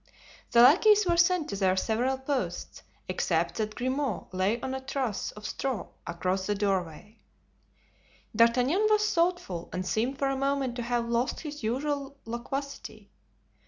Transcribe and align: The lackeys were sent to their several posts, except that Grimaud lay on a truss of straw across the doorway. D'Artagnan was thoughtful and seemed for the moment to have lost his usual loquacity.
The 0.49 0.63
lackeys 0.63 1.05
were 1.05 1.15
sent 1.15 1.47
to 1.51 1.55
their 1.55 1.77
several 1.77 2.17
posts, 2.17 2.81
except 3.07 3.57
that 3.57 3.75
Grimaud 3.75 4.29
lay 4.33 4.59
on 4.61 4.73
a 4.73 4.81
truss 4.81 5.29
of 5.33 5.45
straw 5.45 5.89
across 6.07 6.47
the 6.47 6.55
doorway. 6.55 7.19
D'Artagnan 8.35 8.87
was 8.89 9.13
thoughtful 9.13 9.69
and 9.71 9.85
seemed 9.85 10.17
for 10.17 10.27
the 10.29 10.35
moment 10.35 10.75
to 10.77 10.81
have 10.81 11.07
lost 11.07 11.41
his 11.41 11.61
usual 11.61 12.17
loquacity. 12.25 13.11